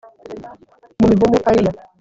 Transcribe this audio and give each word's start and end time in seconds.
Mu 0.99 1.05
mivumu 1.11 1.37
haliya 1.45 1.71